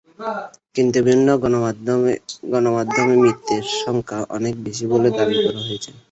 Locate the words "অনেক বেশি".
4.37-4.85